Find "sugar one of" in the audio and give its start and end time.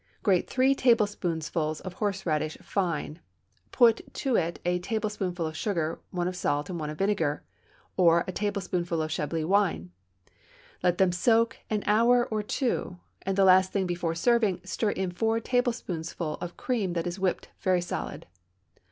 5.55-6.35